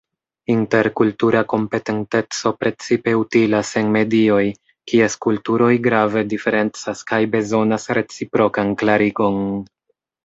[0.51, 4.41] Interkultura kompetenteco precipe utilas en medioj,
[4.93, 9.41] kies kulturoj grave diferencas kaj bezonas reciprokan klarigon.